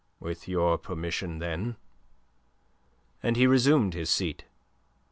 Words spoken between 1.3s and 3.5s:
then." And he